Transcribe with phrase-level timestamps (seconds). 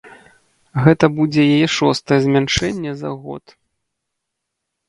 [0.85, 3.43] Гэта будзе яе шостае змяншэнне за год.